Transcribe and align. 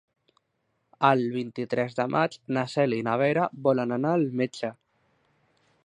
El 1.09 1.19
vint-i-tres 1.35 1.93
de 1.99 2.07
maig 2.15 2.39
na 2.57 2.65
Cèlia 2.73 3.03
i 3.03 3.07
na 3.09 3.19
Vera 3.25 3.45
volen 3.69 3.95
anar 3.99 4.17
al 4.21 4.27
metge. 4.43 4.73